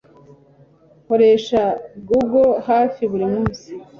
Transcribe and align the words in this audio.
Nkoresha 1.03 1.61
Google 2.09 2.49
hafi 2.69 3.01
buri 3.11 3.25
munsi 3.33 3.67